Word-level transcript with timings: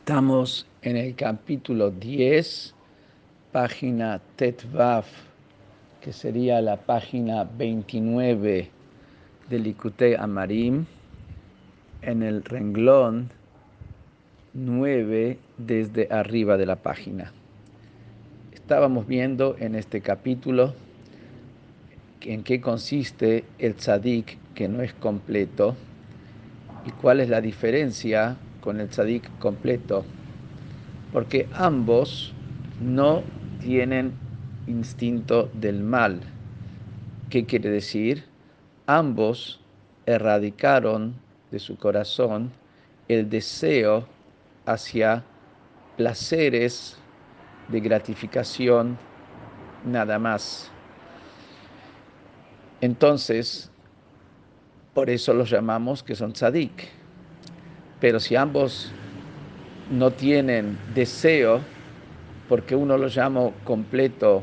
Estamos 0.00 0.66
en 0.82 0.96
el 0.96 1.14
capítulo 1.14 1.90
10, 1.90 2.74
página 3.52 4.20
Tetvav, 4.34 5.04
que 6.00 6.12
sería 6.12 6.60
la 6.62 6.78
página 6.78 7.44
29 7.44 8.70
del 9.50 9.62
Likutei 9.62 10.14
Amarim, 10.14 10.86
en 12.00 12.22
el 12.22 12.42
renglón 12.42 13.30
9 14.54 15.38
desde 15.58 16.08
arriba 16.10 16.56
de 16.56 16.66
la 16.66 16.76
página. 16.76 17.32
Estábamos 18.52 19.06
viendo 19.06 19.54
en 19.60 19.74
este 19.74 20.00
capítulo 20.00 20.74
en 22.22 22.42
qué 22.42 22.60
consiste 22.60 23.44
el 23.58 23.74
tzadik 23.74 24.38
que 24.54 24.66
no 24.66 24.82
es 24.82 24.94
completo 24.94 25.76
y 26.86 26.90
cuál 26.90 27.20
es 27.20 27.28
la 27.28 27.42
diferencia 27.42 28.38
con 28.60 28.80
el 28.80 28.88
tzadik 28.88 29.38
completo, 29.38 30.04
porque 31.12 31.48
ambos 31.54 32.32
no 32.80 33.22
tienen 33.60 34.12
instinto 34.66 35.50
del 35.54 35.82
mal. 35.82 36.20
¿Qué 37.28 37.46
quiere 37.46 37.70
decir? 37.70 38.24
Ambos 38.86 39.60
erradicaron 40.06 41.14
de 41.50 41.58
su 41.58 41.76
corazón 41.76 42.50
el 43.08 43.28
deseo 43.28 44.06
hacia 44.66 45.24
placeres 45.96 46.96
de 47.68 47.80
gratificación 47.80 48.96
nada 49.84 50.18
más. 50.18 50.70
Entonces, 52.80 53.70
por 54.94 55.10
eso 55.10 55.34
los 55.34 55.50
llamamos 55.50 56.02
que 56.02 56.14
son 56.14 56.32
tzadik. 56.32 56.99
Pero 58.00 58.18
si 58.18 58.34
ambos 58.34 58.90
no 59.90 60.10
tienen 60.10 60.78
deseo, 60.94 61.60
porque 62.48 62.74
uno 62.74 62.96
lo 62.96 63.08
llama 63.08 63.50
completo 63.64 64.42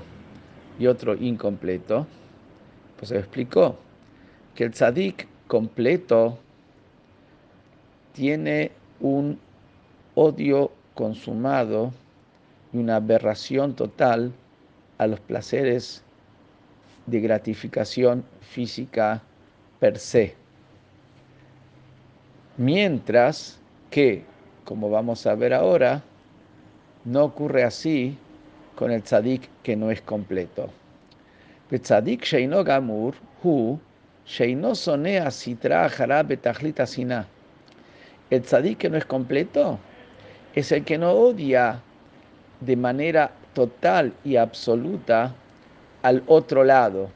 y 0.79 0.87
otro 0.87 1.15
incompleto, 1.15 2.05
pues 2.97 3.09
se 3.09 3.17
explicó 3.17 3.77
que 4.55 4.63
el 4.63 4.71
tzadik 4.71 5.27
completo 5.47 6.37
tiene 8.13 8.71
un 8.99 9.39
odio 10.15 10.71
consumado 10.93 11.91
y 12.73 12.77
una 12.77 12.97
aberración 12.97 13.75
total 13.75 14.31
a 14.97 15.07
los 15.07 15.19
placeres 15.19 16.03
de 17.05 17.19
gratificación 17.19 18.23
física 18.41 19.21
per 19.79 19.99
se. 19.99 20.46
Mientras 22.57 23.59
que, 23.91 24.25
como 24.65 24.89
vamos 24.89 25.27
a 25.27 25.35
ver 25.35 25.53
ahora, 25.53 26.01
no 27.05 27.23
ocurre 27.23 27.63
así 27.63 28.17
con 28.75 28.91
el 28.91 29.03
tzadik 29.03 29.47
que 29.61 29.75
no 29.75 29.91
es 29.91 30.01
completo. 30.01 30.69
El 31.69 31.81
tzadik 31.81 32.23
que 38.77 38.89
no 38.89 38.97
es 38.97 39.05
completo 39.05 39.79
es 40.55 40.71
el 40.71 40.83
que 40.83 40.97
no 40.97 41.11
odia 41.11 41.79
de 42.59 42.75
manera 42.75 43.31
total 43.53 44.13
y 44.23 44.35
absoluta 44.37 45.35
al 46.01 46.23
otro 46.25 46.63
lado, 46.63 47.09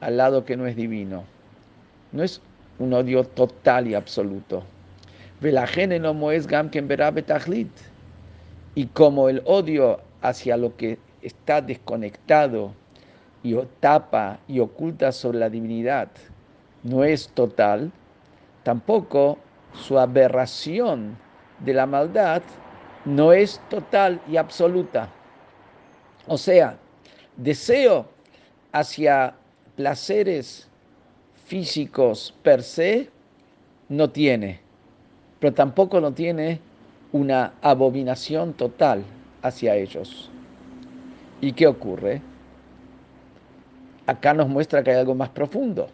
al 0.00 0.18
lado 0.18 0.44
que 0.44 0.58
no 0.58 0.66
es 0.66 0.76
divino. 0.76 1.24
No 2.12 2.22
es 2.22 2.42
un 2.78 2.92
odio 2.92 3.24
total 3.24 3.88
y 3.88 3.94
absoluto. 3.94 4.62
Y 8.74 8.86
como 8.86 9.28
el 9.28 9.42
odio 9.44 10.00
hacia 10.22 10.56
lo 10.56 10.76
que 10.76 10.98
está 11.22 11.60
desconectado 11.60 12.72
y 13.42 13.54
tapa 13.80 14.38
y 14.48 14.60
oculta 14.60 15.12
sobre 15.12 15.38
la 15.38 15.48
divinidad 15.48 16.08
no 16.82 17.04
es 17.04 17.28
total, 17.28 17.90
tampoco 18.62 19.38
su 19.72 19.98
aberración 19.98 21.16
de 21.60 21.74
la 21.74 21.86
maldad 21.86 22.42
no 23.04 23.32
es 23.32 23.60
total 23.70 24.20
y 24.28 24.36
absoluta. 24.36 25.08
O 26.26 26.36
sea, 26.36 26.76
deseo 27.36 28.06
hacia 28.72 29.34
placeres 29.76 30.68
físicos 31.46 32.34
per 32.42 32.62
se 32.62 33.08
no 33.88 34.10
tiene, 34.10 34.60
pero 35.38 35.54
tampoco 35.54 36.00
no 36.00 36.12
tiene 36.12 36.60
una 37.12 37.54
abominación 37.62 38.52
total 38.52 39.04
hacia 39.42 39.76
ellos. 39.76 40.28
¿Y 41.40 41.52
qué 41.52 41.68
ocurre? 41.68 42.20
Acá 44.06 44.34
nos 44.34 44.48
muestra 44.48 44.82
que 44.82 44.90
hay 44.90 44.96
algo 44.98 45.14
más 45.14 45.28
profundo. 45.28 45.88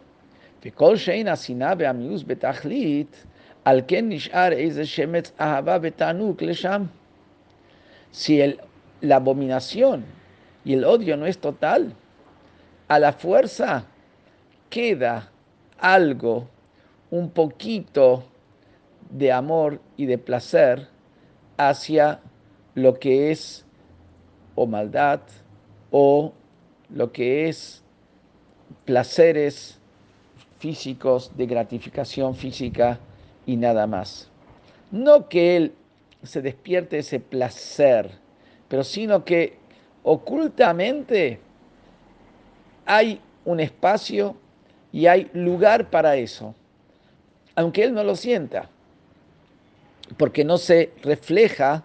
Si 8.11 8.41
el, 8.41 8.59
la 9.01 9.17
abominación 9.17 10.03
y 10.65 10.73
el 10.73 10.83
odio 10.85 11.15
no 11.15 11.27
es 11.27 11.37
total, 11.37 11.93
a 12.87 12.97
la 12.99 13.13
fuerza 13.13 13.85
queda 14.69 15.32
algo, 15.83 16.47
un 17.11 17.29
poquito 17.29 18.23
de 19.11 19.31
amor 19.31 19.81
y 19.97 20.05
de 20.05 20.17
placer 20.17 20.87
hacia 21.57 22.21
lo 22.73 22.97
que 22.99 23.31
es 23.31 23.65
o 24.55 24.65
maldad 24.65 25.19
o 25.91 26.31
lo 26.89 27.11
que 27.11 27.49
es 27.49 27.83
placeres 28.85 29.77
físicos 30.57 31.31
de 31.35 31.45
gratificación 31.45 32.33
física 32.33 32.97
y 33.45 33.57
nada 33.57 33.85
más. 33.85 34.29
No 34.89 35.27
que 35.27 35.57
él 35.57 35.73
se 36.23 36.41
despierte 36.41 36.99
ese 36.99 37.19
placer, 37.19 38.09
pero 38.69 38.85
sino 38.85 39.25
que 39.25 39.57
ocultamente 40.03 41.39
hay 42.85 43.19
un 43.43 43.59
espacio 43.59 44.37
y 44.93 45.07
hay 45.07 45.29
lugar 45.33 45.89
para 45.89 46.15
eso, 46.15 46.53
aunque 47.55 47.83
él 47.83 47.93
no 47.95 48.03
lo 48.03 48.15
sienta, 48.15 48.69
porque 50.17 50.45
no 50.45 50.57
se 50.57 50.93
refleja 51.01 51.83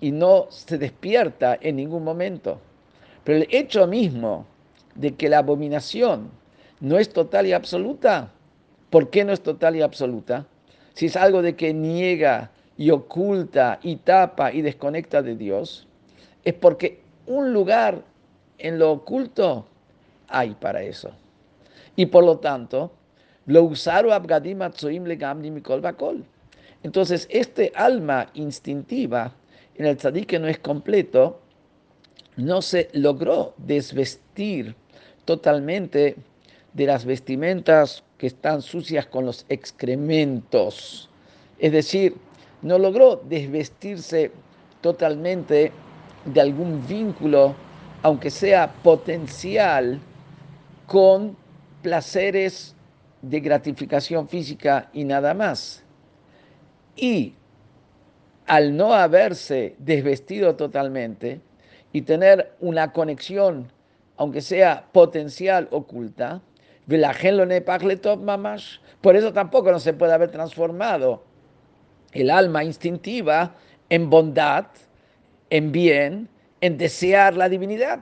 y 0.00 0.10
no 0.10 0.46
se 0.50 0.76
despierta 0.76 1.56
en 1.60 1.76
ningún 1.76 2.02
momento. 2.02 2.60
Pero 3.22 3.38
el 3.38 3.48
hecho 3.50 3.86
mismo 3.86 4.44
de 4.96 5.14
que 5.14 5.28
la 5.28 5.38
abominación 5.38 6.30
no 6.80 6.98
es 6.98 7.10
total 7.10 7.46
y 7.46 7.52
absoluta, 7.52 8.32
¿por 8.90 9.08
qué 9.08 9.24
no 9.24 9.32
es 9.32 9.40
total 9.40 9.76
y 9.76 9.82
absoluta? 9.82 10.46
Si 10.94 11.06
es 11.06 11.16
algo 11.16 11.42
de 11.42 11.54
que 11.54 11.72
niega 11.72 12.50
y 12.76 12.90
oculta 12.90 13.78
y 13.82 13.96
tapa 13.96 14.52
y 14.52 14.62
desconecta 14.62 15.22
de 15.22 15.36
Dios, 15.36 15.86
es 16.44 16.54
porque 16.54 17.00
un 17.26 17.52
lugar 17.52 18.02
en 18.58 18.78
lo 18.80 18.90
oculto 18.90 19.66
hay 20.28 20.54
para 20.54 20.82
eso. 20.82 21.12
Y 21.96 22.06
por 22.06 22.24
lo 22.24 22.38
tanto, 22.38 22.92
lo 23.46 23.64
usaron 23.64 24.12
abgadim 24.12 24.60
mikol 25.52 25.80
bakol. 25.80 26.24
Entonces, 26.82 27.26
este 27.30 27.72
alma 27.74 28.28
instintiva 28.34 29.32
en 29.76 29.86
el 29.86 29.96
tzadik 29.96 30.26
que 30.26 30.38
no 30.38 30.46
es 30.46 30.58
completo, 30.58 31.40
no 32.36 32.62
se 32.62 32.88
logró 32.92 33.54
desvestir 33.56 34.74
totalmente 35.24 36.16
de 36.72 36.86
las 36.86 37.04
vestimentas 37.04 38.02
que 38.18 38.26
están 38.26 38.62
sucias 38.62 39.06
con 39.06 39.24
los 39.26 39.46
excrementos. 39.48 41.08
Es 41.58 41.72
decir, 41.72 42.16
no 42.62 42.78
logró 42.78 43.16
desvestirse 43.16 44.30
totalmente 44.80 45.72
de 46.24 46.40
algún 46.40 46.86
vínculo, 46.86 47.54
aunque 48.02 48.30
sea 48.30 48.72
potencial, 48.82 50.00
con 50.86 51.36
placeres 51.86 52.74
de 53.22 53.38
gratificación 53.38 54.28
física 54.28 54.90
y 54.92 55.04
nada 55.04 55.34
más. 55.34 55.84
Y 56.96 57.34
al 58.44 58.76
no 58.76 58.92
haberse 58.92 59.76
desvestido 59.78 60.56
totalmente 60.56 61.40
y 61.92 62.02
tener 62.02 62.56
una 62.58 62.92
conexión, 62.92 63.70
aunque 64.16 64.40
sea 64.40 64.86
potencial, 64.90 65.68
oculta, 65.70 66.42
por 69.00 69.14
eso 69.14 69.32
tampoco 69.32 69.70
no 69.70 69.78
se 69.78 69.92
puede 69.92 70.12
haber 70.12 70.32
transformado 70.32 71.22
el 72.10 72.30
alma 72.30 72.64
instintiva 72.64 73.54
en 73.90 74.10
bondad, 74.10 74.66
en 75.50 75.70
bien, 75.70 76.28
en 76.60 76.78
desear 76.78 77.36
la 77.36 77.48
divinidad 77.48 78.00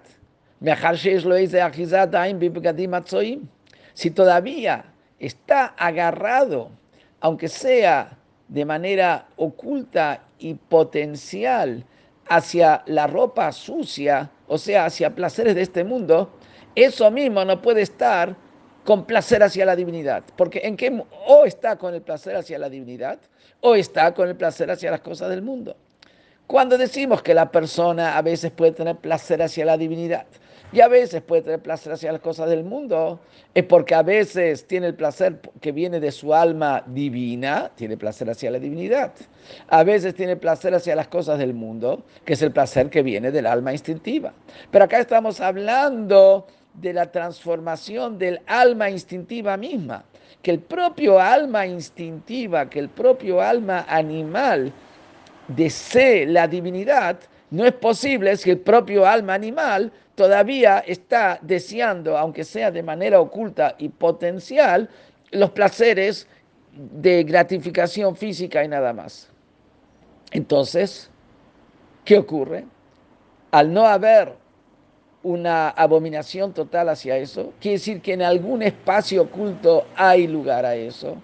si 3.94 4.10
todavía 4.10 4.84
está 5.18 5.74
agarrado, 5.78 6.70
aunque 7.20 7.48
sea 7.48 8.18
de 8.48 8.64
manera 8.64 9.26
oculta 9.36 10.22
y 10.38 10.54
potencial 10.54 11.84
hacia 12.28 12.82
la 12.86 13.06
ropa 13.06 13.50
sucia, 13.52 14.30
o 14.46 14.58
sea, 14.58 14.86
hacia 14.86 15.14
placeres 15.14 15.54
de 15.54 15.62
este 15.62 15.84
mundo, 15.84 16.30
eso 16.74 17.10
mismo 17.10 17.44
no 17.44 17.62
puede 17.62 17.82
estar 17.82 18.36
con 18.84 19.06
placer 19.06 19.42
hacia 19.42 19.64
la 19.64 19.76
divinidad. 19.76 20.24
Porque 20.36 20.60
en 20.64 20.76
qué 20.76 21.02
o 21.26 21.44
está 21.44 21.76
con 21.76 21.94
el 21.94 22.02
placer 22.02 22.36
hacia 22.36 22.58
la 22.58 22.68
divinidad 22.68 23.18
o 23.60 23.74
está 23.74 24.12
con 24.12 24.28
el 24.28 24.36
placer 24.36 24.70
hacia 24.70 24.90
las 24.90 25.00
cosas 25.00 25.30
del 25.30 25.42
mundo. 25.42 25.76
Cuando 26.46 26.76
decimos 26.76 27.22
que 27.22 27.32
la 27.32 27.50
persona 27.50 28.18
a 28.18 28.22
veces 28.22 28.50
puede 28.50 28.72
tener 28.72 28.96
placer 28.96 29.40
hacia 29.42 29.64
la 29.64 29.78
divinidad 29.78 30.26
y 30.74 30.80
a 30.80 30.88
veces 30.88 31.22
puede 31.22 31.42
tener 31.42 31.60
placer 31.60 31.92
hacia 31.92 32.10
las 32.10 32.20
cosas 32.20 32.50
del 32.50 32.64
mundo, 32.64 33.20
es 33.54 33.62
porque 33.62 33.94
a 33.94 34.02
veces 34.02 34.66
tiene 34.66 34.88
el 34.88 34.94
placer 34.94 35.38
que 35.60 35.70
viene 35.70 36.00
de 36.00 36.10
su 36.10 36.34
alma 36.34 36.82
divina, 36.84 37.70
tiene 37.76 37.96
placer 37.96 38.28
hacia 38.28 38.50
la 38.50 38.58
divinidad. 38.58 39.12
A 39.68 39.84
veces 39.84 40.16
tiene 40.16 40.34
placer 40.34 40.74
hacia 40.74 40.96
las 40.96 41.06
cosas 41.06 41.38
del 41.38 41.54
mundo, 41.54 42.02
que 42.24 42.32
es 42.32 42.42
el 42.42 42.50
placer 42.50 42.90
que 42.90 43.02
viene 43.04 43.30
del 43.30 43.46
alma 43.46 43.72
instintiva. 43.72 44.32
Pero 44.72 44.86
acá 44.86 44.98
estamos 44.98 45.40
hablando 45.40 46.48
de 46.74 46.92
la 46.92 47.12
transformación 47.12 48.18
del 48.18 48.40
alma 48.46 48.90
instintiva 48.90 49.56
misma, 49.56 50.04
que 50.42 50.50
el 50.50 50.58
propio 50.58 51.20
alma 51.20 51.66
instintiva, 51.66 52.68
que 52.68 52.80
el 52.80 52.88
propio 52.88 53.40
alma 53.40 53.86
animal 53.88 54.72
desee 55.46 56.26
la 56.26 56.48
divinidad, 56.48 57.20
no 57.50 57.64
es 57.64 57.72
posible 57.74 58.36
si 58.36 58.50
el 58.50 58.58
propio 58.58 59.06
alma 59.06 59.34
animal 59.34 59.92
todavía 60.14 60.78
está 60.80 61.38
deseando, 61.42 62.16
aunque 62.16 62.44
sea 62.44 62.70
de 62.70 62.82
manera 62.82 63.20
oculta 63.20 63.74
y 63.78 63.88
potencial, 63.88 64.88
los 65.30 65.50
placeres 65.50 66.28
de 66.72 67.24
gratificación 67.24 68.16
física 68.16 68.64
y 68.64 68.68
nada 68.68 68.92
más. 68.92 69.30
Entonces, 70.30 71.10
¿qué 72.04 72.18
ocurre? 72.18 72.64
Al 73.50 73.72
no 73.72 73.86
haber 73.86 74.34
una 75.22 75.70
abominación 75.70 76.52
total 76.52 76.88
hacia 76.88 77.16
eso, 77.16 77.52
quiere 77.60 77.78
decir 77.78 78.00
que 78.00 78.12
en 78.12 78.22
algún 78.22 78.62
espacio 78.62 79.22
oculto 79.22 79.86
hay 79.96 80.26
lugar 80.26 80.66
a 80.66 80.74
eso. 80.74 81.16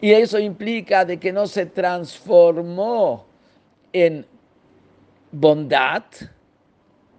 Y 0.00 0.12
eso 0.12 0.38
implica 0.38 1.04
de 1.04 1.18
que 1.18 1.32
no 1.32 1.46
se 1.46 1.66
transformó 1.66 3.26
en 3.92 4.24
bondad, 5.32 6.04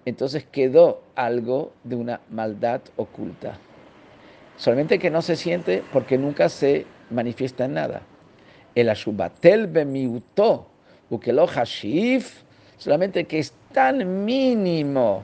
entonces 0.09 0.45
quedó 0.51 1.01
algo 1.15 1.73
de 1.83 1.95
una 1.95 2.21
maldad 2.29 2.81
oculta. 2.97 3.57
Solamente 4.57 4.99
que 4.99 5.09
no 5.09 5.21
se 5.21 5.35
siente 5.35 5.83
porque 5.93 6.17
nunca 6.17 6.49
se 6.49 6.85
manifiesta 7.09 7.65
en 7.65 7.75
nada. 7.75 8.01
El 8.75 8.89
ashubatel 8.89 9.67
bemiuto, 9.67 10.67
ukelo 11.09 11.47
hashif, 11.47 12.43
solamente 12.77 13.25
que 13.25 13.39
es 13.39 13.53
tan 13.73 14.25
mínimo 14.25 15.23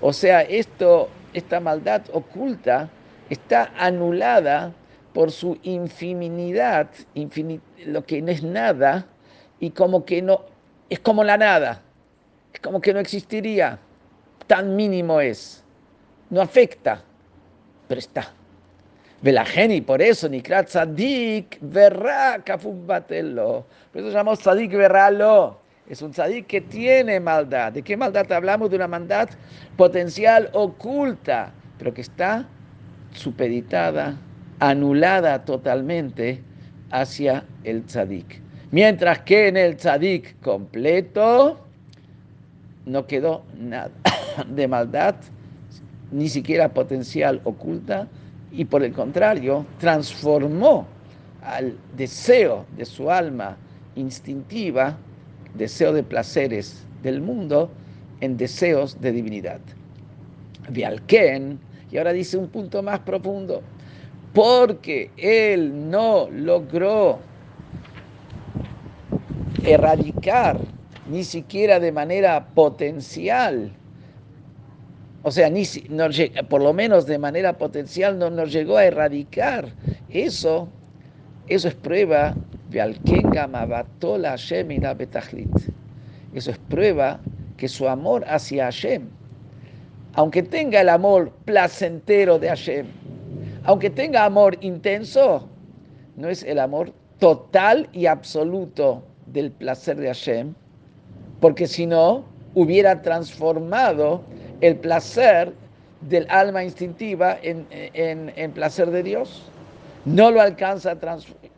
o 0.00 0.12
sea, 0.12 0.42
esto, 0.42 1.08
esta 1.32 1.60
maldad 1.60 2.02
oculta 2.12 2.90
está 3.30 3.72
anulada 3.78 4.72
por 5.14 5.30
su 5.30 5.58
infinidad, 5.62 6.88
lo 7.86 8.04
que 8.04 8.20
no 8.20 8.30
es 8.30 8.42
nada, 8.42 9.06
y 9.58 9.70
como 9.70 10.04
que 10.04 10.20
no, 10.20 10.42
es 10.90 11.00
como 11.00 11.24
la 11.24 11.38
nada, 11.38 11.80
es 12.52 12.60
como 12.60 12.82
que 12.82 12.92
no 12.92 13.00
existiría, 13.00 13.78
tan 14.46 14.76
mínimo 14.76 15.20
es, 15.20 15.64
no 16.30 16.40
afecta, 16.40 17.02
pero 17.88 17.98
está. 17.98 18.32
Velajeni, 19.22 19.80
por 19.80 20.02
eso, 20.02 20.28
Nikrat 20.28 20.68
Tzadik 20.68 21.58
Verra 21.60 22.38
Kafumbatelo. 22.44 23.66
Por 23.92 24.02
eso 24.02 24.10
llamamos 24.10 24.40
Tzadik 24.40 24.72
Verralo 24.72 25.66
es 25.88 26.02
un 26.02 26.10
tzadik 26.10 26.46
que 26.46 26.60
tiene 26.60 27.20
maldad. 27.20 27.72
¿De 27.72 27.82
qué 27.82 27.96
maldad 27.96 28.30
hablamos? 28.32 28.70
De 28.70 28.76
una 28.76 28.88
maldad 28.88 29.28
potencial 29.76 30.50
oculta, 30.52 31.52
pero 31.78 31.94
que 31.94 32.00
está 32.00 32.46
supeditada, 33.12 34.16
anulada 34.58 35.44
totalmente 35.44 36.42
hacia 36.90 37.44
el 37.62 37.84
tzadik. 37.84 38.42
Mientras 38.72 39.20
que 39.20 39.48
en 39.48 39.56
el 39.56 39.76
tzadik 39.76 40.40
completo 40.40 41.65
no 42.86 43.06
quedó 43.06 43.42
nada 43.58 43.90
de 44.48 44.68
maldad, 44.68 45.16
ni 46.10 46.28
siquiera 46.28 46.72
potencial 46.72 47.40
oculta, 47.44 48.08
y 48.52 48.64
por 48.64 48.82
el 48.82 48.92
contrario, 48.92 49.66
transformó 49.78 50.86
al 51.42 51.76
deseo 51.96 52.64
de 52.76 52.84
su 52.84 53.10
alma 53.10 53.56
instintiva 53.96 54.96
deseo 55.54 55.92
de 55.92 56.02
placeres 56.02 56.84
del 57.02 57.20
mundo 57.20 57.70
en 58.20 58.36
deseos 58.36 59.00
de 59.00 59.12
divinidad. 59.12 59.60
Vialken, 60.68 61.58
y 61.90 61.98
ahora 61.98 62.12
dice 62.12 62.36
un 62.36 62.48
punto 62.48 62.82
más 62.82 63.00
profundo, 63.00 63.62
porque 64.32 65.10
él 65.16 65.90
no 65.90 66.28
logró 66.30 67.18
erradicar 69.64 70.58
ni 71.10 71.24
siquiera 71.24 71.80
de 71.80 71.92
manera 71.92 72.48
potencial, 72.54 73.72
o 75.22 75.30
sea, 75.30 75.50
ni, 75.50 75.64
por 76.48 76.62
lo 76.62 76.72
menos 76.72 77.06
de 77.06 77.18
manera 77.18 77.58
potencial 77.58 78.18
no 78.18 78.30
nos 78.30 78.52
llegó 78.52 78.76
a 78.76 78.84
erradicar. 78.84 79.72
Eso, 80.08 80.68
eso 81.48 81.66
es 81.68 81.74
prueba 81.74 82.36
eso 86.34 86.50
es 86.50 86.58
prueba 86.68 87.20
que 87.56 87.68
su 87.68 87.88
amor 87.88 88.24
hacia 88.28 88.64
Hashem, 88.64 89.08
aunque 90.14 90.42
tenga 90.42 90.80
el 90.80 90.88
amor 90.88 91.32
placentero 91.44 92.38
de 92.38 92.48
Hashem, 92.48 92.86
aunque 93.64 93.90
tenga 93.90 94.24
amor 94.24 94.58
intenso, 94.60 95.48
no 96.16 96.28
es 96.28 96.42
el 96.42 96.58
amor 96.58 96.92
total 97.18 97.88
y 97.92 98.06
absoluto 98.06 99.02
del 99.26 99.50
placer 99.52 99.96
de 99.96 100.08
Hashem, 100.08 100.54
porque 101.40 101.66
si 101.66 101.86
no, 101.86 102.24
hubiera 102.54 103.02
transformado 103.02 104.22
el 104.60 104.76
placer 104.76 105.52
del 106.00 106.26
alma 106.30 106.64
instintiva 106.64 107.38
en, 107.42 107.66
en 107.70 108.52
placer 108.52 108.90
de 108.90 109.02
Dios. 109.02 109.42
No 110.04 110.30
lo 110.30 110.40
alcanza 110.40 110.92
a 110.92 110.98
transformar 110.98 111.50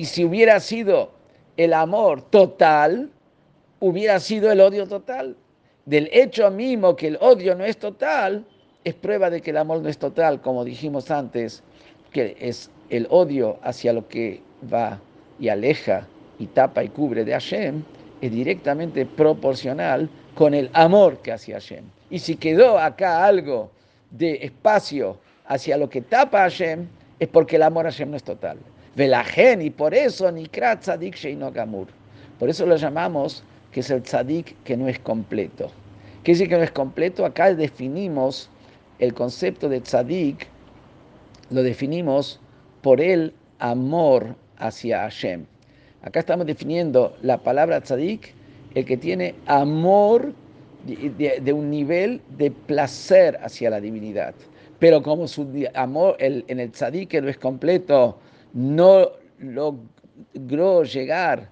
y 0.00 0.06
si 0.06 0.24
hubiera 0.24 0.60
sido 0.60 1.10
el 1.58 1.74
amor 1.74 2.22
total, 2.22 3.10
hubiera 3.80 4.18
sido 4.18 4.50
el 4.50 4.60
odio 4.60 4.86
total. 4.86 5.36
Del 5.84 6.08
hecho 6.12 6.50
mismo 6.50 6.96
que 6.96 7.08
el 7.08 7.18
odio 7.20 7.54
no 7.54 7.64
es 7.64 7.76
total, 7.76 8.46
es 8.84 8.94
prueba 8.94 9.28
de 9.28 9.42
que 9.42 9.50
el 9.50 9.58
amor 9.58 9.82
no 9.82 9.90
es 9.90 9.98
total, 9.98 10.40
como 10.40 10.64
dijimos 10.64 11.10
antes, 11.10 11.62
que 12.12 12.36
es 12.40 12.70
el 12.88 13.06
odio 13.10 13.58
hacia 13.62 13.92
lo 13.92 14.08
que 14.08 14.40
va 14.72 14.98
y 15.38 15.48
aleja 15.48 16.06
y 16.38 16.46
tapa 16.46 16.82
y 16.82 16.88
cubre 16.88 17.24
de 17.24 17.32
Hashem, 17.32 17.82
es 18.20 18.30
directamente 18.30 19.06
proporcional 19.06 20.08
con 20.34 20.54
el 20.54 20.70
amor 20.72 21.18
que 21.18 21.32
hace 21.32 21.52
Hashem. 21.52 21.84
Y 22.10 22.18
si 22.18 22.36
quedó 22.36 22.78
acá 22.78 23.24
algo 23.24 23.70
de 24.10 24.44
espacio 24.44 25.18
hacia 25.46 25.76
lo 25.76 25.88
que 25.88 26.02
tapa 26.02 26.40
Hashem, 26.40 26.86
es 27.18 27.28
porque 27.28 27.56
el 27.56 27.62
amor 27.62 27.86
a 27.86 27.90
Hashem 27.90 28.10
no 28.10 28.16
es 28.16 28.24
total. 28.24 28.58
Velajen, 28.96 29.62
y 29.62 29.70
por 29.70 29.94
eso 29.94 30.30
Nikrat 30.30 30.80
Tzadik 30.80 31.14
Sheino 31.14 31.52
Gamur. 31.52 31.86
Por 32.38 32.48
eso 32.48 32.66
lo 32.66 32.76
llamamos 32.76 33.44
que 33.70 33.80
es 33.80 33.90
el 33.90 34.02
Tzadik 34.02 34.56
que 34.64 34.76
no 34.76 34.88
es 34.88 34.98
completo. 34.98 35.70
¿Qué 36.24 36.32
dice 36.32 36.48
que 36.48 36.56
no 36.56 36.62
es 36.62 36.72
completo? 36.72 37.24
Acá 37.24 37.54
definimos 37.54 38.50
el 38.98 39.14
concepto 39.14 39.68
de 39.68 39.80
Tzadik, 39.80 40.46
lo 41.50 41.62
definimos 41.62 42.40
por 42.82 43.00
el 43.00 43.32
amor 43.58 44.34
hacia 44.58 45.00
Hashem. 45.00 45.46
Acá 46.02 46.20
estamos 46.20 46.46
definiendo 46.46 47.14
la 47.20 47.38
palabra 47.38 47.80
Tzadik, 47.80 48.34
el 48.74 48.84
que 48.86 48.96
tiene 48.96 49.34
amor 49.46 50.32
de, 50.86 51.52
un 51.52 51.68
nivel 51.68 52.22
de 52.38 52.50
placer 52.50 53.38
hacia 53.42 53.68
la 53.68 53.80
divinidad. 53.80 54.34
Pero 54.78 55.02
como 55.02 55.28
su 55.28 55.46
amor 55.74 56.16
en 56.18 56.58
el 56.58 56.70
Tzadik 56.70 57.20
no 57.20 57.28
es 57.28 57.36
completo, 57.36 58.18
no 58.54 59.10
logró 59.38 60.84
llegar 60.84 61.50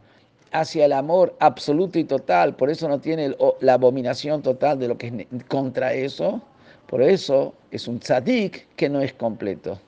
hacia 0.53 0.87
el 0.87 0.93
amor 0.95 1.37
absoluto 1.41 1.99
y 1.99 2.05
total, 2.05 2.57
por 2.57 2.71
eso 2.71 2.89
no 2.89 3.01
tiene 3.01 3.37
la 3.61 3.75
abominación 3.75 4.41
total 4.41 4.79
de 4.79 4.89
lo 4.89 4.97
que 4.97 5.09
es 5.31 5.45
contra 5.45 5.93
eso, 5.93 6.41
por 6.87 7.03
eso 7.03 7.53
es 7.71 7.87
un 7.87 8.01
tzadik 8.01 8.67
que 8.77 8.89
no 8.89 9.03
es 9.03 9.13
completo. 9.13 9.79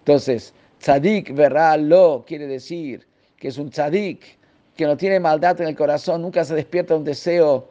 Entonces, 0.00 0.52
tzadik 0.80 1.34
verá 1.34 1.78
lo 1.78 2.24
quiere 2.26 2.46
decir 2.46 3.06
que 3.38 3.48
es 3.48 3.58
un 3.58 3.70
tzadik 3.70 4.38
que 4.76 4.86
no 4.86 4.96
tiene 4.96 5.20
maldad 5.20 5.60
en 5.60 5.68
el 5.68 5.76
corazón, 5.76 6.22
nunca 6.22 6.44
se 6.44 6.54
despierta 6.54 6.96
un 6.96 7.04
deseo 7.04 7.68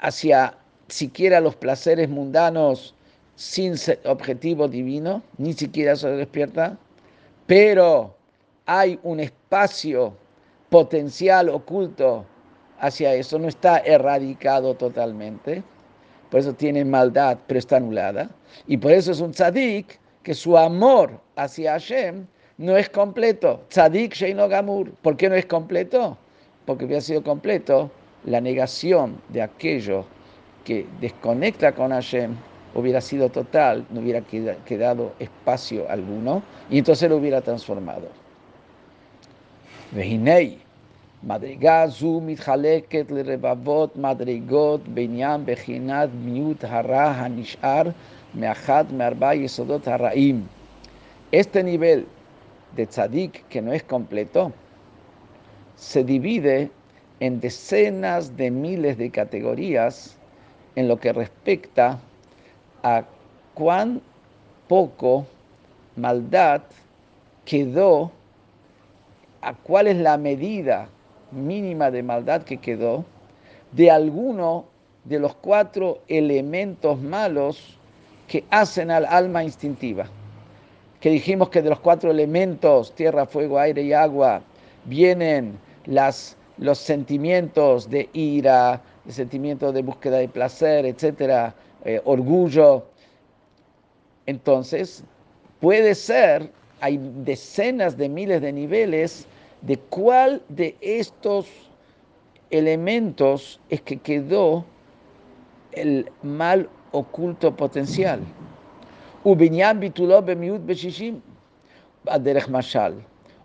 hacia 0.00 0.54
siquiera 0.88 1.40
los 1.40 1.56
placeres 1.56 2.08
mundanos 2.08 2.94
sin 3.36 3.74
objetivo 4.04 4.68
divino, 4.68 5.22
ni 5.38 5.52
siquiera 5.52 5.96
se 5.96 6.08
despierta 6.10 6.78
pero 7.46 8.16
hay 8.66 8.98
un 9.02 9.20
espacio 9.20 10.16
potencial 10.70 11.48
oculto 11.48 12.24
hacia 12.78 13.14
eso, 13.14 13.38
no 13.38 13.48
está 13.48 13.78
erradicado 13.78 14.74
totalmente. 14.74 15.62
Por 16.30 16.40
eso 16.40 16.54
tiene 16.54 16.84
maldad, 16.84 17.36
pero 17.46 17.58
está 17.58 17.76
anulada. 17.76 18.30
Y 18.66 18.78
por 18.78 18.92
eso 18.92 19.12
es 19.12 19.20
un 19.20 19.32
tzadik 19.32 20.00
que 20.22 20.34
su 20.34 20.56
amor 20.56 21.20
hacia 21.36 21.72
Hashem 21.72 22.26
no 22.61 22.75
es 22.75 22.89
completo. 22.89 23.61
Tzadik 23.69 24.13
Sheino 24.13 24.47
Gamur. 24.47 24.91
¿Por 25.01 25.15
qué 25.17 25.29
no 25.29 25.35
es 25.35 25.45
completo? 25.45 26.17
Porque 26.65 26.85
hubiera 26.85 27.01
sido 27.01 27.23
completo 27.23 27.91
la 28.25 28.41
negación 28.41 29.17
de 29.29 29.41
aquello 29.41 30.05
que 30.65 30.85
desconecta 30.99 31.71
con 31.71 31.91
Hashem 31.91 32.35
hubiera 32.75 33.01
sido 33.01 33.29
total, 33.29 33.85
no 33.89 34.01
hubiera 34.01 34.21
quedado 34.65 35.13
espacio 35.19 35.89
alguno 35.89 36.43
y 36.69 36.79
entonces 36.79 37.09
lo 37.09 37.17
hubiera 37.17 37.41
transformado. 37.41 38.07
Vehinei, 39.93 40.57
מדרגה 41.23 41.87
זו 41.87 42.21
מתחלקת 42.25 43.11
לרבבות 43.11 43.97
מדרגות 43.97 44.87
בעניין 44.87 45.41
בחינת 45.45 46.09
מיעוט 46.25 46.63
הרע 46.67 47.09
הנשאר 47.09 47.83
מאחד 48.35 48.85
מארבע 48.93 49.33
יסודות 49.33 49.87
הרעים. 49.87 50.45
Este 51.33 51.63
nivel 51.63 52.05
de 52.76 52.86
tzadik 52.86 53.46
que 53.48 53.62
no 53.62 53.72
es 53.72 53.82
completo 53.82 54.52
se 55.76 56.04
divide 56.04 56.70
en 57.20 57.40
decenas 57.40 58.36
de 58.36 58.50
miles 58.50 58.98
de 58.98 59.10
categorías 59.10 60.16
en 60.76 60.88
lo 60.88 60.98
que 60.98 61.12
respecta 61.12 61.98
a 62.82 63.04
cuán 63.54 64.00
poco 64.68 65.26
maldad 65.96 66.62
quedó, 67.44 68.10
a 69.40 69.54
cuál 69.54 69.88
es 69.88 69.96
la 69.96 70.16
medida 70.16 70.88
mínima 71.30 71.90
de 71.90 72.02
maldad 72.02 72.42
que 72.42 72.58
quedó 72.58 73.04
de 73.72 73.90
alguno 73.90 74.66
de 75.04 75.18
los 75.18 75.34
cuatro 75.34 75.98
elementos 76.08 77.00
malos 77.00 77.76
que 78.28 78.44
hacen 78.50 78.90
al 78.90 79.04
alma 79.04 79.42
instintiva. 79.44 80.06
Que 81.02 81.10
dijimos 81.10 81.48
que 81.48 81.60
de 81.60 81.68
los 81.68 81.80
cuatro 81.80 82.12
elementos, 82.12 82.94
tierra, 82.94 83.26
fuego, 83.26 83.58
aire 83.58 83.82
y 83.82 83.92
agua, 83.92 84.40
vienen 84.84 85.58
las, 85.86 86.36
los 86.58 86.78
sentimientos 86.78 87.90
de 87.90 88.08
ira, 88.12 88.80
el 89.04 89.12
sentimiento 89.12 89.72
de 89.72 89.82
búsqueda 89.82 90.18
de 90.18 90.28
placer, 90.28 90.86
etcétera, 90.86 91.56
eh, 91.84 92.00
orgullo. 92.04 92.84
Entonces, 94.26 95.02
puede 95.58 95.96
ser, 95.96 96.52
hay 96.80 97.00
decenas 97.24 97.96
de 97.96 98.08
miles 98.08 98.40
de 98.40 98.52
niveles 98.52 99.26
de 99.62 99.78
cuál 99.78 100.40
de 100.50 100.76
estos 100.80 101.48
elementos 102.50 103.60
es 103.70 103.82
que 103.82 103.96
quedó 103.96 104.64
el 105.72 106.08
mal 106.22 106.68
oculto 106.92 107.56
potencial. 107.56 108.20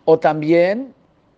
O 0.05 0.19
también 0.19 0.93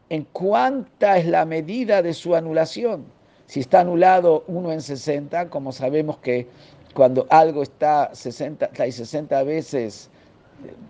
en 0.10 0.24
cuánta 0.32 1.18
es 1.18 1.26
la 1.26 1.46
medida 1.46 2.02
de 2.02 2.14
su 2.14 2.36
anulación. 2.36 3.06
Si 3.46 3.60
está 3.60 3.82
anulado 3.82 4.44
uno 4.48 4.72
en 4.72 4.82
60, 4.82 5.50
como 5.50 5.72
sabemos 5.72 6.18
que 6.20 6.48
cuando 6.94 7.28
algo 7.30 7.64
está 7.64 8.10
60, 8.14 8.70
hay 8.80 8.92
60 8.92 9.44
veces, 9.44 10.10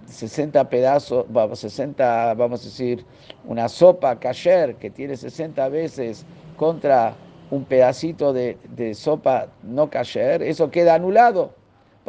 60 0.08 0.70
pedazos, 0.70 1.26
60, 1.54 2.34
vamos 2.36 2.62
a 2.62 2.66
decir, 2.66 3.06
una 3.46 3.70
sopa 3.70 4.20
kasher 4.20 4.76
que 4.76 4.90
tiene 4.90 5.16
60 5.16 5.70
veces 5.70 6.26
contra 6.58 7.16
un 7.52 7.64
pedacito 7.66 8.34
de, 8.34 8.58
sopa 8.94 9.48
no 9.64 9.90
kasher, 9.90 10.44
eso 10.44 10.70
queda 10.70 10.96
anulado, 10.96 11.54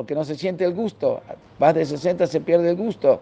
porque 0.00 0.14
no 0.14 0.24
se 0.24 0.34
siente 0.34 0.64
el 0.64 0.72
gusto. 0.72 1.20
Más 1.58 1.74
de 1.74 1.84
60 1.84 2.26
se 2.26 2.40
pierde 2.40 2.70
el 2.70 2.76
gusto. 2.76 3.20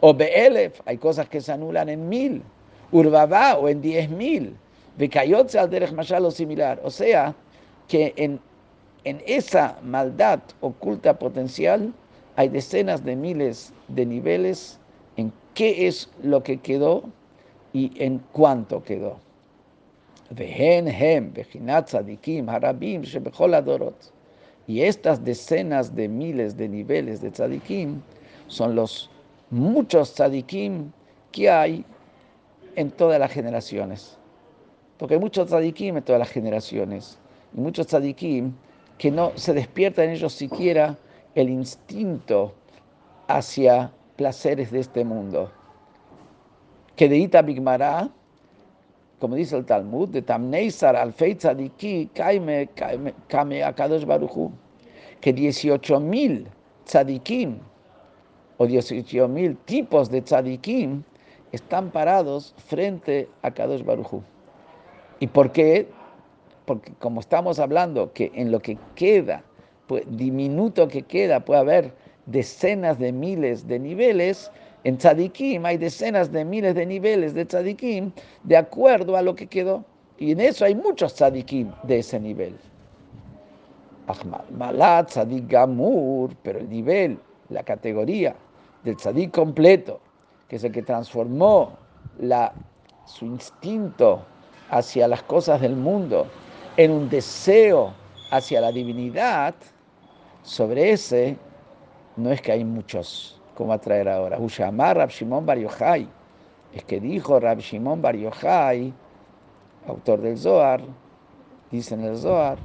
O 0.00 0.12
Be'elef, 0.12 0.80
hay 0.84 0.98
cosas 0.98 1.28
que 1.28 1.40
se 1.40 1.52
anulan 1.52 1.88
en 1.88 2.08
mil. 2.08 2.42
Urbabá 2.90 3.56
o 3.56 3.68
en 3.68 3.80
diez 3.80 4.10
mil. 4.10 4.56
Bekayotze 4.96 5.60
al 5.60 5.70
derech 5.70 5.92
mashal 5.92 6.24
o 6.24 6.32
similar. 6.32 6.80
O 6.82 6.90
sea, 6.90 7.36
que 7.86 8.14
en, 8.16 8.40
en 9.04 9.22
esa 9.28 9.78
maldad 9.84 10.40
oculta 10.60 11.16
potencial 11.16 11.92
hay 12.34 12.48
decenas 12.48 13.04
de 13.04 13.14
miles 13.14 13.72
de 13.86 14.04
niveles 14.04 14.80
en 15.18 15.32
qué 15.54 15.86
es 15.86 16.10
lo 16.20 16.42
que 16.42 16.56
quedó 16.56 17.04
y 17.72 17.92
en 18.02 18.20
cuánto 18.32 18.82
quedó. 18.82 19.20
Y 24.68 24.82
estas 24.82 25.24
decenas 25.24 25.96
de 25.96 26.08
miles 26.08 26.54
de 26.58 26.68
niveles 26.68 27.22
de 27.22 27.30
tzadikim 27.30 28.02
son 28.48 28.74
los 28.74 29.10
muchos 29.50 30.12
tzadikim 30.12 30.92
que 31.32 31.48
hay 31.48 31.86
en 32.76 32.90
todas 32.90 33.18
las 33.18 33.32
generaciones. 33.32 34.18
Porque 34.98 35.14
hay 35.14 35.20
muchos 35.20 35.46
tzadikim 35.46 35.96
en 35.96 36.02
todas 36.02 36.18
las 36.18 36.28
generaciones. 36.28 37.18
Y 37.56 37.60
muchos 37.60 37.86
tzadikim 37.86 38.52
que 38.98 39.10
no 39.10 39.32
se 39.36 39.54
despierta 39.54 40.04
en 40.04 40.10
ellos 40.10 40.34
siquiera 40.34 40.98
el 41.34 41.48
instinto 41.48 42.54
hacia 43.26 43.90
placeres 44.16 44.70
de 44.70 44.80
este 44.80 45.02
mundo. 45.02 45.50
Que 46.94 47.08
de 47.08 47.16
Ita 47.16 47.40
Bigmará, 47.40 48.10
como 49.18 49.34
dice 49.34 49.56
el 49.56 49.64
Talmud, 49.64 50.08
de 50.10 50.22
Tamneisar 50.22 50.96
Alfei 50.96 51.34
Tzadiki, 51.34 52.10
Kaime, 52.14 52.68
Kame 53.28 53.64
Akadosh 53.64 54.04
Baruchu, 54.04 54.52
que 55.20 55.32
18 55.32 56.00
mil 56.00 56.46
tzadikim 56.84 57.58
o 58.58 58.66
18 58.66 59.28
mil 59.28 59.56
tipos 59.66 60.10
de 60.10 60.22
tzadikim 60.22 61.02
están 61.52 61.90
parados 61.90 62.54
frente 62.66 63.28
a 63.42 63.50
Kadosh 63.50 63.84
Baruchu. 63.84 64.22
¿Y 65.20 65.26
por 65.26 65.52
qué? 65.52 65.88
Porque 66.64 66.92
como 66.98 67.20
estamos 67.20 67.58
hablando 67.58 68.12
que 68.12 68.30
en 68.34 68.52
lo 68.52 68.60
que 68.60 68.78
queda, 68.94 69.42
pues, 69.86 70.04
diminuto 70.10 70.86
que 70.88 71.02
queda, 71.02 71.40
puede 71.40 71.60
haber 71.60 71.94
decenas 72.26 72.98
de 72.98 73.10
miles 73.10 73.66
de 73.66 73.78
niveles, 73.78 74.50
en 74.84 74.96
tzadikim 74.96 75.64
hay 75.64 75.76
decenas 75.76 76.30
de 76.32 76.44
miles 76.44 76.74
de 76.74 76.86
niveles 76.86 77.34
de 77.34 77.44
tzadikim 77.44 78.12
de 78.44 78.56
acuerdo 78.56 79.16
a 79.16 79.22
lo 79.22 79.34
que 79.34 79.46
quedó. 79.46 79.84
Y 80.18 80.32
en 80.32 80.40
eso 80.40 80.64
hay 80.64 80.74
muchos 80.74 81.14
tzadikim 81.14 81.70
de 81.84 81.98
ese 81.98 82.18
nivel. 82.18 82.54
Malat, 84.56 85.08
tzadik 85.08 85.48
gamur, 85.48 86.30
pero 86.42 86.58
el 86.58 86.68
nivel, 86.68 87.18
la 87.50 87.62
categoría 87.62 88.34
del 88.82 88.96
tzadik 88.96 89.32
completo, 89.32 90.00
que 90.48 90.56
es 90.56 90.64
el 90.64 90.72
que 90.72 90.82
transformó 90.82 91.76
la, 92.18 92.52
su 93.04 93.26
instinto 93.26 94.24
hacia 94.70 95.08
las 95.08 95.22
cosas 95.24 95.60
del 95.60 95.76
mundo 95.76 96.26
en 96.76 96.90
un 96.90 97.08
deseo 97.08 97.92
hacia 98.30 98.60
la 98.60 98.72
divinidad, 98.72 99.54
sobre 100.42 100.92
ese 100.92 101.36
no 102.16 102.30
es 102.30 102.40
que 102.40 102.52
hay 102.52 102.64
muchos, 102.64 103.37
como 103.58 103.72
a 103.72 103.78
traer 103.78 104.08
ahora. 104.08 104.38
Ushamar 104.38 104.96
Rab 104.96 105.10
Shimon 105.10 105.44
Bar 105.44 105.58
Yochai, 105.58 106.08
es 106.72 106.84
que 106.84 107.00
dijo 107.00 107.40
Rab 107.40 107.58
Shimon 107.58 108.00
Bar 108.00 108.14
Yochai, 108.14 108.92
autor 109.88 110.20
del 110.20 110.38
Zohar, 110.38 110.80
dice 111.68 111.94
en 111.94 112.04
el 112.04 112.16
Zohar, 112.16 112.56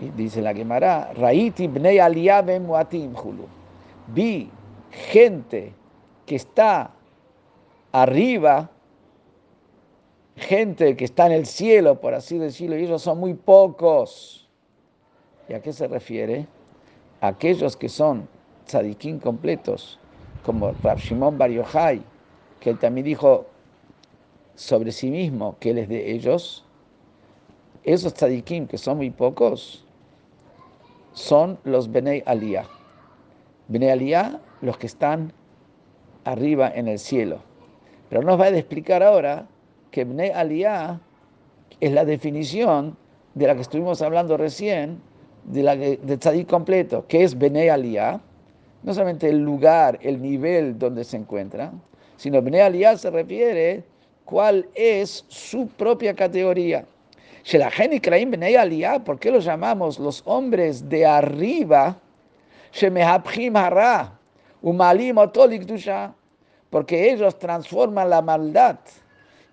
y 0.00 0.10
dice 0.10 0.40
la 0.40 0.54
Gemara, 0.54 1.12
Raiti 1.14 1.66
bnei 1.66 1.98
aliyah 1.98 2.44
muatim 2.60 3.12
hulu. 3.16 3.48
Vi 4.14 4.48
gente 4.92 5.72
que 6.26 6.36
está 6.36 6.92
arriba, 7.90 8.70
gente 10.36 10.96
que 10.96 11.06
está 11.06 11.26
en 11.26 11.32
el 11.32 11.46
cielo, 11.46 12.00
por 12.00 12.14
así 12.14 12.38
decirlo, 12.38 12.78
y 12.78 12.84
ellos 12.84 13.02
son 13.02 13.18
muy 13.18 13.34
pocos. 13.34 14.48
¿Y 15.48 15.54
a 15.54 15.60
qué 15.60 15.72
se 15.72 15.88
refiere? 15.88 16.46
Aquellos 17.20 17.76
que 17.76 17.88
son 17.88 18.28
tzadikim 18.68 19.18
completos, 19.18 19.98
como 20.44 20.72
Rab 20.84 20.98
Shimon 20.98 21.36
Bar 21.36 21.50
Yochai, 21.50 22.02
que 22.60 22.70
él 22.70 22.78
también 22.78 23.04
dijo 23.04 23.46
sobre 24.54 24.92
sí 24.92 25.10
mismo 25.10 25.56
que 25.58 25.70
él 25.70 25.78
es 25.78 25.88
de 25.88 26.12
ellos, 26.12 26.64
esos 27.82 28.14
tzadikim 28.14 28.68
que 28.68 28.78
son 28.78 28.98
muy 28.98 29.10
pocos, 29.10 29.84
son 31.12 31.58
los 31.64 31.90
Benei 31.90 32.22
Aliyah. 32.26 32.68
Benei 33.66 33.90
Aliyah, 33.90 34.40
los 34.60 34.78
que 34.78 34.86
están 34.86 35.32
arriba 36.24 36.70
en 36.74 36.88
el 36.88 36.98
cielo. 36.98 37.40
Pero 38.08 38.22
nos 38.22 38.38
va 38.38 38.44
a 38.44 38.48
explicar 38.48 39.02
ahora 39.02 39.46
que 39.90 40.04
Bnei 40.04 40.30
Aliyah 40.30 41.00
es 41.80 41.92
la 41.92 42.04
definición 42.04 42.96
de 43.34 43.46
la 43.46 43.54
que 43.54 43.62
estuvimos 43.62 44.02
hablando 44.02 44.36
recién, 44.36 45.00
de 45.44 45.62
la 45.62 45.76
de 45.76 46.16
Tzadik 46.18 46.48
completo, 46.48 47.06
que 47.06 47.22
es 47.22 47.38
Bnei 47.38 47.68
Aliyah, 47.68 48.20
no 48.82 48.94
solamente 48.94 49.28
el 49.28 49.38
lugar, 49.38 49.98
el 50.02 50.20
nivel 50.20 50.78
donde 50.78 51.04
se 51.04 51.16
encuentra, 51.16 51.72
sino 52.16 52.40
Bnei 52.42 52.60
Aliyah 52.60 52.96
se 52.96 53.10
refiere 53.10 53.84
cuál 54.24 54.66
es 54.74 55.24
su 55.28 55.68
propia 55.68 56.14
categoría. 56.14 56.84
¿Por 59.04 59.18
qué 59.18 59.30
los 59.30 59.44
llamamos 59.44 59.98
los 59.98 60.22
hombres 60.26 60.88
de 60.88 61.06
arriba? 61.06 61.98
Porque 66.70 67.10
ellos 67.10 67.38
transforman 67.38 68.10
la 68.10 68.20
maldad 68.20 68.78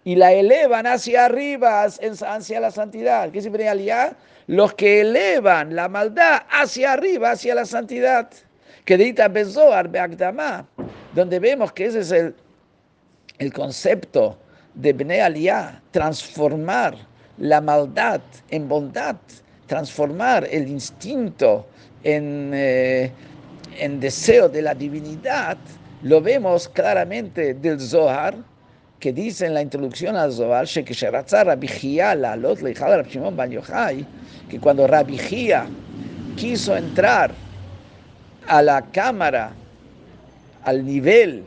y 0.03 0.15
la 0.15 0.33
elevan 0.33 0.85
hacia 0.85 1.25
arriba, 1.25 1.83
hacia 1.83 2.59
la 2.59 2.71
santidad. 2.71 3.31
¿Qué 3.31 3.41
significa 3.41 3.71
aliyah? 3.71 4.17
Los 4.47 4.73
que 4.73 5.01
elevan 5.01 5.75
la 5.75 5.87
maldad 5.87 6.43
hacia 6.49 6.93
arriba, 6.93 7.31
hacia 7.31 7.55
la 7.55 7.65
santidad. 7.65 8.29
Que 8.85 8.97
dita 8.97 9.27
Bezoar 9.27 9.89
Beagdamá, 9.89 10.65
donde 11.15 11.39
vemos 11.39 11.71
que 11.73 11.85
ese 11.85 12.01
es 12.01 12.11
el, 12.11 12.35
el 13.39 13.51
concepto 13.51 14.37
de 14.75 14.93
Bnei 14.93 15.21
Aliyah, 15.21 15.81
transformar 15.91 16.95
la 17.39 17.61
maldad 17.61 18.21
en 18.49 18.69
bondad, 18.69 19.15
transformar 19.65 20.47
el 20.51 20.67
instinto 20.67 21.65
en, 22.03 22.51
eh, 22.53 23.11
en 23.79 23.99
deseo 23.99 24.47
de 24.47 24.61
la 24.61 24.75
divinidad, 24.75 25.57
lo 26.03 26.21
vemos 26.21 26.69
claramente 26.69 27.55
del 27.55 27.79
Zohar, 27.79 28.35
que 28.99 29.11
dice 29.11 29.47
en 29.47 29.55
la 29.55 29.61
introducción 29.63 30.15
al 30.15 30.31
Zohar, 30.31 30.67
que 34.49 34.59
cuando 34.59 34.87
Rabbi 34.87 35.19
quiso 36.35 36.77
entrar 36.77 37.44
a 38.47 38.61
la 38.61 38.81
cámara, 38.81 39.51
al 40.63 40.85
nivel 40.85 41.43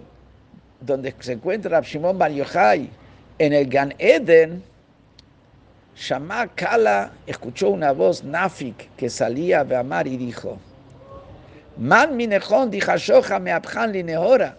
donde 0.81 1.15
se 1.21 1.33
encuentra 1.33 1.81
Shimon 1.81 2.19
Bar 2.19 2.31
Yochai, 2.31 2.91
en 3.39 3.53
el 3.53 3.69
Gan 3.69 3.95
Eden, 3.99 4.63
Shama 5.97 6.47
Kala 6.55 7.11
escuchó 7.27 7.71
una 7.71 7.93
voz 7.93 8.23
nafik 8.23 8.89
que 8.97 9.11
salía 9.11 9.65
de 9.65 9.77
Amar 9.77 10.07
y 10.07 10.17
dijo, 10.17 10.59
Man 11.77 12.17
minechon 12.17 12.71
dijashoja 12.71 13.39
me 13.39 13.53
linehora. 13.93 14.57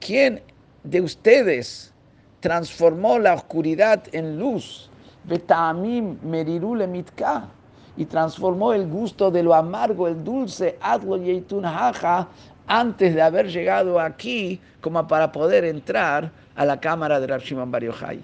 ¿Quién 0.00 0.42
de 0.84 1.00
ustedes 1.00 1.92
transformó 2.40 3.18
la 3.18 3.34
oscuridad 3.34 4.02
en 4.12 4.38
luz? 4.38 4.90
Betamim 5.24 6.18
merirule. 6.22 6.88
Y 7.96 8.04
transformó 8.04 8.72
el 8.72 8.86
gusto 8.86 9.30
de 9.30 9.42
lo 9.42 9.54
amargo, 9.54 10.06
el 10.08 10.22
dulce, 10.22 10.76
adlo 10.80 11.16
yeitun 11.16 11.64
haja, 11.64 12.28
antes 12.66 13.14
de 13.14 13.22
haber 13.22 13.48
llegado 13.48 13.98
aquí, 14.00 14.60
como 14.80 15.06
para 15.06 15.32
poder 15.32 15.64
entrar 15.64 16.30
a 16.54 16.64
la 16.64 16.80
cámara 16.80 17.20
de 17.20 17.26
Rav 17.26 17.40
Shimon 17.40 17.70
Bar 17.70 17.84
Yochai. 17.84 18.20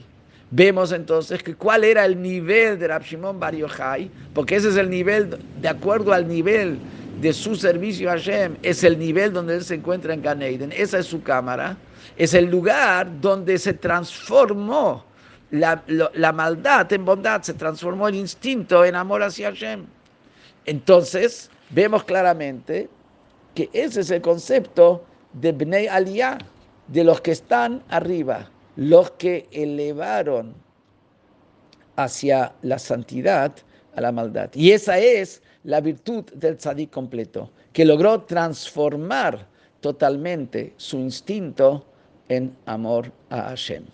Vemos 0.51 0.93
entonces 0.93 1.43
que 1.43 1.55
cuál 1.55 1.85
era 1.85 2.05
el 2.05 2.21
nivel 2.21 2.79
de 2.79 2.89
Rav 2.89 3.03
Shimon 3.03 3.41
Bar 3.41 3.55
Yochai, 3.55 4.11
porque 4.35 4.57
ese 4.57 4.69
es 4.69 4.77
el 4.77 4.91
nivel, 4.91 5.39
de 5.61 5.69
acuerdo 5.69 6.13
al 6.13 6.29
nivel 6.29 6.79
de 7.21 7.33
su 7.33 7.55
servicio 7.55 8.11
a 8.11 8.15
Hashem, 8.15 8.57
es 8.63 8.83
el 8.85 8.99
nivel 8.99 9.33
donde 9.33 9.55
él 9.55 9.65
se 9.65 9.77
encuentra 9.77 10.13
en 10.13 10.23
Gan 10.23 10.43
esa 10.43 10.99
es 10.99 11.07
su 11.07 11.23
cámara, 11.23 11.77
es 12.17 12.35
el 12.35 12.47
lugar 12.47 13.09
donde 13.21 13.59
se 13.59 13.73
transformó 13.73 15.05
la, 15.53 16.33
maldad 16.33 16.91
en 16.93 17.05
bondad, 17.05 17.43
se 17.43 17.55
transformó 17.55 18.09
el 18.09 18.15
instinto 18.15 18.85
en 18.85 18.97
amor 18.97 19.23
hacia 19.23 19.51
Hashem. 19.51 19.85
Entonces, 20.65 21.51
vemos 21.71 22.05
claramente 22.05 22.89
que 23.55 23.69
ese 23.73 24.01
es 24.01 24.11
el 24.11 24.23
concepto 24.23 25.05
de 25.35 25.53
Bnei 25.53 25.87
Aliyah, 25.87 26.39
de 26.89 27.05
los 27.05 27.21
que 27.21 27.33
están 27.33 27.83
arriba, 27.89 28.51
los 28.77 29.11
que 29.13 29.47
elevaron 29.53 30.55
hacia 31.97 32.55
la 32.63 32.79
santidad 32.79 33.53
a 33.95 34.01
la 34.01 34.11
maldad. 34.11 34.51
Y 34.55 34.73
esa 34.73 34.99
es 34.99 35.43
la 35.65 35.81
virtud 35.81 36.25
del 36.33 36.57
tzadik 36.57 36.91
completo, 36.91 37.51
que 37.75 37.85
logró 37.85 38.23
transformar 38.23 39.47
totalmente 39.81 40.73
su 40.79 40.99
instinto 40.99 41.85
en 42.29 42.57
amor 42.65 43.13
a 43.29 43.43
Hashem. 43.51 43.85